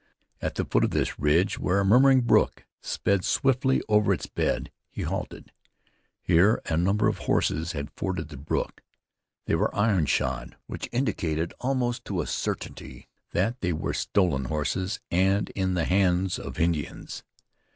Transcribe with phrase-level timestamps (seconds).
[0.41, 4.71] At the foot of this ridge, where a murmuring brook sped softly over its bed,
[4.89, 5.51] he halted.
[6.23, 8.81] Here a number of horses had forded the brook.
[9.45, 14.99] They were iron shod, which indicated almost to a certainty, that they were stolen horses,
[15.11, 17.21] and in the hands of Indians.